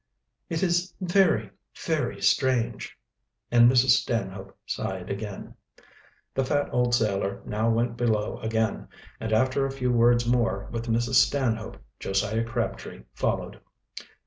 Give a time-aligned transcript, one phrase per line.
[0.49, 1.51] "It is very,
[1.85, 2.97] very strange,"
[3.51, 3.89] and Mrs.
[3.89, 5.53] Stanhope sighed again.
[6.33, 8.87] The fat old sailor now went below again,
[9.19, 11.21] and after a few words more with Mrs.
[11.27, 13.59] Stanhope Josiah Crabtree followed.